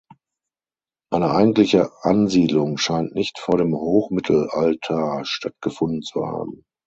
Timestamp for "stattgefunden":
5.25-6.01